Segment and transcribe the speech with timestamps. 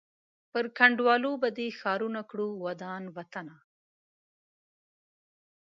[0.51, 3.55] پر کنډوالو به دي ښارونه کړو ودان وطنه